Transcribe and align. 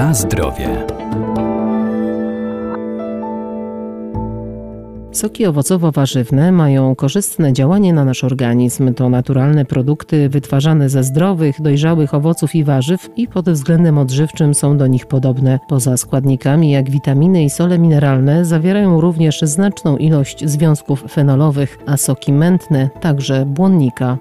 Na 0.00 0.14
zdrowie. 0.14 0.86
Soki 5.12 5.46
owocowo-warzywne 5.46 6.52
mają 6.52 6.94
korzystne 6.94 7.52
działanie 7.52 7.92
na 7.92 8.04
nasz 8.04 8.24
organizm. 8.24 8.94
To 8.94 9.08
naturalne 9.08 9.64
produkty 9.64 10.28
wytwarzane 10.28 10.88
ze 10.88 11.02
zdrowych, 11.02 11.60
dojrzałych 11.60 12.14
owoców 12.14 12.54
i 12.54 12.64
warzyw 12.64 13.10
i 13.16 13.28
pod 13.28 13.50
względem 13.50 13.98
odżywczym 13.98 14.54
są 14.54 14.76
do 14.76 14.86
nich 14.86 15.06
podobne. 15.06 15.58
Poza 15.68 15.96
składnikami 15.96 16.70
jak 16.70 16.90
witaminy 16.90 17.44
i 17.44 17.50
sole 17.50 17.78
mineralne 17.78 18.44
zawierają 18.44 19.00
również 19.00 19.40
znaczną 19.40 19.96
ilość 19.96 20.48
związków 20.48 21.04
fenolowych, 21.10 21.78
a 21.86 21.96
soki 21.96 22.32
mętne 22.32 22.90
także 23.00 23.46
błonnika. 23.46 24.18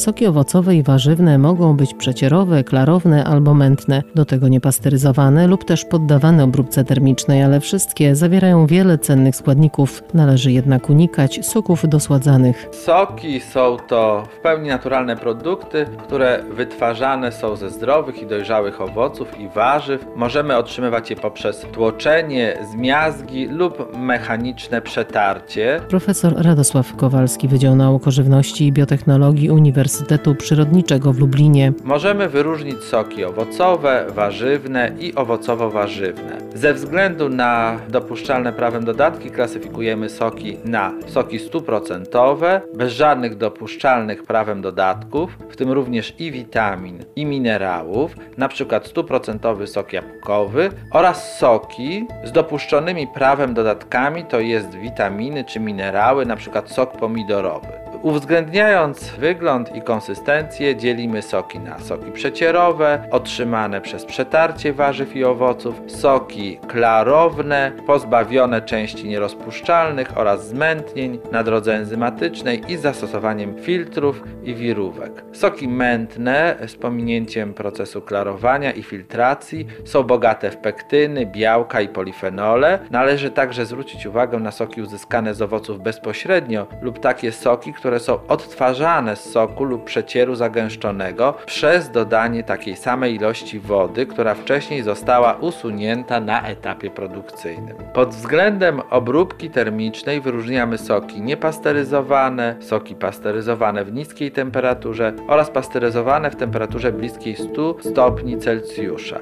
Soki 0.00 0.26
owocowe 0.26 0.76
i 0.76 0.82
warzywne 0.82 1.38
mogą 1.38 1.76
być 1.76 1.94
przecierowe, 1.94 2.64
klarowne 2.64 3.24
albo 3.24 3.54
mętne, 3.54 4.02
do 4.14 4.24
tego 4.24 4.48
niepasteryzowane 4.48 5.46
lub 5.46 5.64
też 5.64 5.84
poddawane 5.84 6.44
obróbce 6.44 6.84
termicznej, 6.84 7.42
ale 7.42 7.60
wszystkie 7.60 8.16
zawierają 8.16 8.66
wiele 8.66 8.98
cennych 8.98 9.36
składników. 9.36 10.02
Należy 10.14 10.52
jednak 10.52 10.90
unikać 10.90 11.46
soków 11.46 11.88
dosładzanych. 11.88 12.68
Soki 12.72 13.40
są 13.40 13.76
to 13.88 14.24
w 14.38 14.42
pełni 14.42 14.68
naturalne 14.68 15.16
produkty, 15.16 15.86
które 16.06 16.42
wytwarzane 16.50 17.32
są 17.32 17.56
ze 17.56 17.70
zdrowych 17.70 18.22
i 18.22 18.26
dojrzałych 18.26 18.80
owoców 18.80 19.40
i 19.40 19.48
warzyw. 19.48 20.06
Możemy 20.16 20.56
otrzymywać 20.56 21.10
je 21.10 21.16
poprzez 21.16 21.66
tłoczenie, 21.72 22.58
zmiazgi 22.72 23.46
lub 23.46 23.96
mechaniczne 23.96 24.82
przetarcie. 24.82 25.80
Profesor 25.88 26.34
Radosław 26.36 26.96
Kowalski, 26.96 27.48
Wydział 27.48 27.76
Nauk 27.76 28.06
o 28.06 28.10
Żywności 28.10 28.66
i 28.66 28.72
Biotechnologii 28.72 29.50
Uniwersytetu 29.50 29.89
Uniwersytetu 29.90 30.34
Przyrodniczego 30.34 31.12
w 31.12 31.18
Lublinie. 31.18 31.72
Możemy 31.84 32.28
wyróżnić 32.28 32.82
soki 32.82 33.24
owocowe, 33.24 34.06
warzywne 34.08 34.92
i 34.98 35.14
owocowo-warzywne. 35.14 36.38
Ze 36.54 36.74
względu 36.74 37.28
na 37.28 37.80
dopuszczalne 37.88 38.52
prawem 38.52 38.84
dodatki 38.84 39.30
klasyfikujemy 39.30 40.08
soki 40.08 40.56
na 40.64 40.92
soki 41.06 41.38
stuprocentowe, 41.38 42.60
bez 42.74 42.92
żadnych 42.92 43.36
dopuszczalnych 43.36 44.22
prawem 44.22 44.62
dodatków, 44.62 45.38
w 45.50 45.56
tym 45.56 45.72
również 45.72 46.14
i 46.18 46.32
witamin, 46.32 47.04
i 47.16 47.26
minerałów, 47.26 48.14
np. 48.38 48.80
stuprocentowy 48.84 49.66
sok 49.66 49.92
jabłkowy 49.92 50.70
oraz 50.92 51.38
soki 51.38 52.06
z 52.24 52.32
dopuszczonymi 52.32 53.06
prawem 53.14 53.54
dodatkami, 53.54 54.24
to 54.24 54.40
jest 54.40 54.74
witaminy 54.74 55.44
czy 55.44 55.60
minerały, 55.60 56.22
np. 56.22 56.62
sok 56.66 56.96
pomidorowy. 56.96 57.89
Uwzględniając 58.02 59.10
wygląd 59.10 59.76
i 59.76 59.82
konsystencję, 59.82 60.76
dzielimy 60.76 61.22
soki 61.22 61.58
na 61.58 61.78
soki 61.78 62.12
przecierowe, 62.12 63.08
otrzymane 63.10 63.80
przez 63.80 64.04
przetarcie 64.04 64.72
warzyw 64.72 65.16
i 65.16 65.24
owoców, 65.24 65.80
soki 65.86 66.58
klarowne, 66.68 67.72
pozbawione 67.86 68.62
części 68.62 69.08
nierozpuszczalnych 69.08 70.18
oraz 70.18 70.48
zmętnień 70.48 71.18
na 71.32 71.42
drodze 71.42 71.74
enzymatycznej 71.74 72.62
i 72.68 72.76
zastosowaniem 72.76 73.58
filtrów 73.58 74.22
i 74.42 74.54
wirówek. 74.54 75.24
Soki 75.32 75.68
mętne 75.68 76.56
z 76.66 76.76
pominięciem 76.76 77.54
procesu 77.54 78.02
klarowania 78.02 78.72
i 78.72 78.82
filtracji 78.82 79.66
są 79.84 80.02
bogate 80.02 80.50
w 80.50 80.56
pektyny, 80.56 81.26
białka 81.26 81.80
i 81.80 81.88
polifenole. 81.88 82.78
Należy 82.90 83.30
także 83.30 83.66
zwrócić 83.66 84.06
uwagę 84.06 84.38
na 84.38 84.50
soki 84.50 84.82
uzyskane 84.82 85.34
z 85.34 85.42
owoców 85.42 85.80
bezpośrednio 85.80 86.66
lub 86.82 86.98
takie 86.98 87.32
soki, 87.32 87.72
które 87.72 87.89
które 87.90 88.00
są 88.00 88.18
odtwarzane 88.28 89.16
z 89.16 89.30
soku 89.30 89.64
lub 89.64 89.84
przecieru 89.84 90.34
zagęszczonego 90.34 91.34
przez 91.46 91.90
dodanie 91.90 92.44
takiej 92.44 92.76
samej 92.76 93.14
ilości 93.14 93.60
wody, 93.60 94.06
która 94.06 94.34
wcześniej 94.34 94.82
została 94.82 95.32
usunięta 95.32 96.20
na 96.20 96.42
etapie 96.42 96.90
produkcyjnym. 96.90 97.76
Pod 97.94 98.08
względem 98.10 98.80
obróbki 98.90 99.50
termicznej 99.50 100.20
wyróżniamy 100.20 100.78
soki 100.78 101.20
niepasteryzowane, 101.20 102.56
soki 102.60 102.94
pasteryzowane 102.94 103.84
w 103.84 103.92
niskiej 103.92 104.32
temperaturze 104.32 105.12
oraz 105.28 105.50
pasteryzowane 105.50 106.30
w 106.30 106.36
temperaturze 106.36 106.92
bliskiej 106.92 107.36
100 107.36 107.76
stopni 107.80 108.38
Celsjusza. 108.38 109.20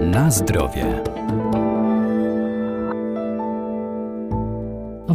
Na 0.00 0.30
zdrowie. 0.30 1.02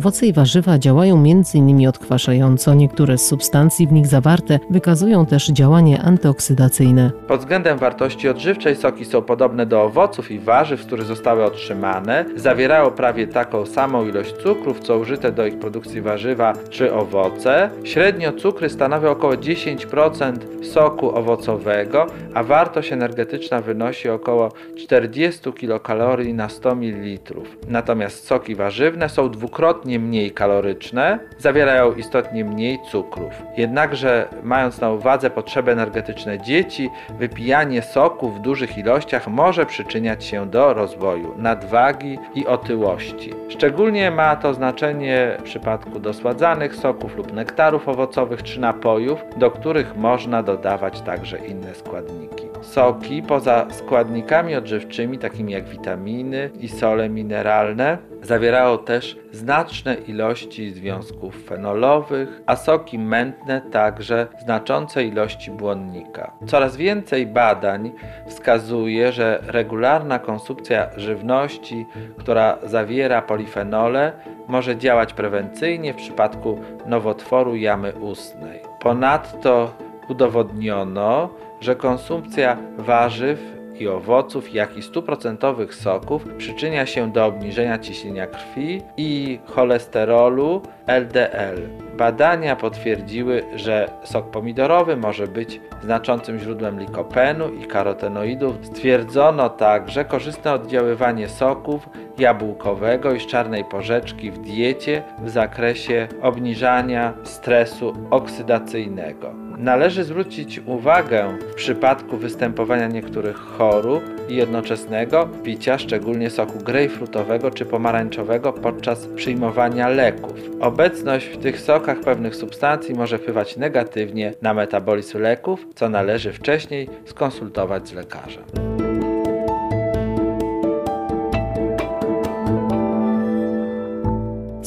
Owoce 0.07 0.27
i 0.27 0.33
warzywa 0.33 0.79
działają 0.79 1.15
m.in. 1.15 1.87
odkwaszająco. 1.87 2.73
Niektóre 2.73 3.17
z 3.17 3.27
substancji 3.27 3.87
w 3.87 3.91
nich 3.91 4.07
zawarte 4.07 4.59
wykazują 4.69 5.25
też 5.25 5.47
działanie 5.47 6.01
antyoksydacyjne. 6.01 7.11
Pod 7.27 7.39
względem 7.39 7.77
wartości 7.77 8.29
odżywczej 8.29 8.75
soki 8.75 9.05
są 9.05 9.21
podobne 9.21 9.65
do 9.65 9.83
owoców 9.83 10.31
i 10.31 10.39
warzyw, 10.39 10.81
z 10.81 11.05
zostały 11.05 11.43
otrzymane. 11.43 12.25
Zawierają 12.35 12.91
prawie 12.91 13.27
taką 13.27 13.65
samą 13.65 14.07
ilość 14.07 14.33
cukrów, 14.33 14.79
co 14.79 14.97
użyte 14.97 15.31
do 15.31 15.45
ich 15.45 15.59
produkcji 15.59 16.01
warzywa 16.01 16.53
czy 16.69 16.93
owoce. 16.93 17.69
Średnio 17.83 18.33
cukry 18.33 18.69
stanowią 18.69 19.09
około 19.09 19.33
10% 19.33 20.33
soku 20.63 21.15
owocowego, 21.15 22.07
a 22.33 22.43
wartość 22.43 22.91
energetyczna 22.91 23.61
wynosi 23.61 24.09
około 24.09 24.51
40 24.77 25.53
kilokalorii 25.53 26.33
na 26.33 26.49
100 26.49 26.75
ml. 26.75 27.35
Natomiast 27.67 28.27
soki 28.27 28.55
warzywne 28.55 29.09
są 29.09 29.29
dwukrotnie 29.29 29.96
istotnie 29.97 30.09
mniej 30.09 30.31
kaloryczne, 30.31 31.19
zawierają 31.37 31.93
istotnie 31.93 32.45
mniej 32.45 32.79
cukrów. 32.91 33.31
Jednakże, 33.57 34.27
mając 34.43 34.81
na 34.81 34.91
uwadze 34.91 35.29
potrzeby 35.29 35.71
energetyczne 35.71 36.39
dzieci, 36.39 36.89
wypijanie 37.19 37.81
soku 37.81 38.29
w 38.29 38.39
dużych 38.39 38.77
ilościach 38.77 39.27
może 39.27 39.65
przyczyniać 39.65 40.25
się 40.25 40.45
do 40.45 40.73
rozwoju 40.73 41.33
nadwagi 41.37 42.19
i 42.35 42.45
otyłości. 42.45 43.33
Szczególnie 43.49 44.11
ma 44.11 44.35
to 44.35 44.53
znaczenie 44.53 45.37
w 45.39 45.43
przypadku 45.43 45.99
dosładzanych 45.99 46.75
soków 46.75 47.17
lub 47.17 47.33
nektarów 47.33 47.87
owocowych 47.87 48.43
czy 48.43 48.59
napojów, 48.59 49.19
do 49.37 49.51
których 49.51 49.97
można 49.97 50.43
dodawać 50.43 51.01
także 51.01 51.37
inne 51.37 51.75
składniki. 51.75 52.47
Soki 52.61 53.23
poza 53.23 53.65
składnikami 53.69 54.55
odżywczymi, 54.55 55.17
takimi 55.17 55.53
jak 55.53 55.67
witaminy 55.67 56.49
i 56.59 56.67
sole 56.67 57.09
mineralne, 57.09 57.97
zawierają 58.21 58.77
też 58.77 59.17
znaczne 59.31 59.95
ilości 59.95 60.71
związków 60.71 61.43
fenolowych, 61.43 62.41
a 62.45 62.55
soki 62.55 62.99
mętne 62.99 63.61
także 63.61 64.27
znaczące 64.39 65.03
ilości 65.03 65.51
błonnika. 65.51 66.31
Coraz 66.47 66.77
więcej 66.77 67.27
badań 67.27 67.91
wskazuje, 68.27 69.11
że 69.11 69.39
regularna 69.47 70.19
konsumpcja 70.19 70.89
żywności, 70.97 71.85
która 72.17 72.57
zawiera 72.63 73.21
polifenole, 73.21 74.13
może 74.47 74.77
działać 74.77 75.13
prewencyjnie 75.13 75.93
w 75.93 75.97
przypadku 75.97 76.59
nowotworu 76.85 77.55
jamy 77.55 77.93
ustnej. 77.93 78.61
Ponadto 78.79 79.73
udowodniono, 80.09 81.29
że 81.61 81.75
konsumpcja 81.75 82.57
warzyw 82.77 83.56
i 83.81 83.87
owoców, 83.87 84.53
jak 84.53 84.77
i 84.77 84.83
stuprocentowych 84.83 85.75
soków 85.75 86.25
przyczynia 86.37 86.85
się 86.85 87.11
do 87.11 87.25
obniżenia 87.25 87.79
ciśnienia 87.79 88.27
krwi 88.27 88.81
i 88.97 89.39
cholesterolu 89.45 90.61
LDL. 90.87 91.86
Badania 91.97 92.55
potwierdziły, 92.55 93.43
że 93.55 93.89
sok 94.03 94.29
pomidorowy 94.31 94.97
może 94.97 95.27
być 95.27 95.61
znaczącym 95.83 96.39
źródłem 96.39 96.79
likopenu 96.79 97.53
i 97.53 97.65
karotenoidów. 97.65 98.55
Stwierdzono 98.61 99.49
także 99.49 100.05
korzystne 100.05 100.53
oddziaływanie 100.53 101.29
soków 101.29 101.89
jabłkowego 102.17 103.13
i 103.13 103.19
z 103.19 103.25
czarnej 103.25 103.65
porzeczki 103.65 104.31
w 104.31 104.37
diecie 104.37 105.03
w 105.19 105.29
zakresie 105.29 106.07
obniżania 106.21 107.13
stresu 107.23 107.93
oksydacyjnego. 108.09 109.33
Należy 109.57 110.03
zwrócić 110.03 110.59
uwagę 110.59 111.37
w 111.51 111.53
przypadku 111.53 112.17
występowania 112.17 112.87
niektórych 112.87 113.37
chorób 113.37 114.03
i 114.29 114.35
jednoczesnego 114.35 115.29
picia 115.43 115.77
szczególnie 115.77 116.29
soku 116.29 116.59
grejpfrutowego 116.59 117.51
czy 117.51 117.65
pomarańczowego 117.65 118.53
podczas 118.53 119.07
przyjmowania 119.15 119.89
leków. 119.89 120.33
Obecność 120.59 121.27
w 121.27 121.37
tych 121.37 121.61
sokach 121.61 121.99
pewnych 121.99 122.35
substancji 122.35 122.95
może 122.95 123.17
wpływać 123.17 123.57
negatywnie 123.57 124.33
na 124.41 124.53
metabolizm 124.53 125.19
leków, 125.19 125.67
co 125.75 125.89
należy 125.89 126.33
wcześniej 126.33 126.89
skonsultować 127.05 127.87
z 127.87 127.93
lekarzem. 127.93 128.76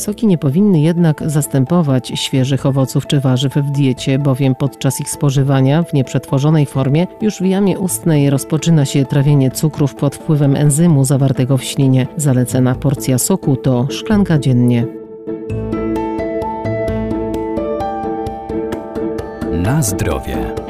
Soki 0.01 0.27
nie 0.27 0.39
powinny 0.39 0.81
jednak 0.81 1.23
zastępować 1.27 2.13
świeżych 2.15 2.67
owoców 2.67 3.07
czy 3.07 3.21
warzyw 3.21 3.55
w 3.55 3.71
diecie, 3.71 4.19
bowiem 4.19 4.55
podczas 4.55 5.01
ich 5.01 5.11
spożywania 5.11 5.83
w 5.83 5.93
nieprzetworzonej 5.93 6.67
formie 6.67 7.07
już 7.21 7.39
w 7.39 7.45
jamie 7.45 7.79
ustnej 7.79 8.31
rozpoczyna 8.31 8.85
się 8.85 9.05
trawienie 9.05 9.51
cukrów 9.51 9.95
pod 9.95 10.15
wpływem 10.15 10.57
enzymu 10.57 11.05
zawartego 11.05 11.57
w 11.57 11.65
ślinie. 11.65 12.07
Zalecana 12.17 12.75
porcja 12.75 13.19
soku 13.19 13.57
to 13.57 13.87
szklanka 13.91 14.39
dziennie. 14.39 14.87
Na 19.53 19.83
zdrowie. 19.83 20.70